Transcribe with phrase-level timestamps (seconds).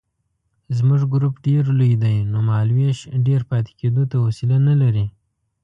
[0.77, 5.05] زموږ ګروپ ډېر لوی دی نو مهالوېش ډېر پاتې کېدو ته حوصله نه لري.